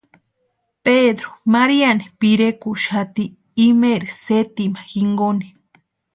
Pedru 0.87 1.35
Maríani 1.55 2.07
pirekuxati 2.25 3.27
imaeri 3.67 4.11
setima 4.25 4.89
jinkoni. 4.97 5.55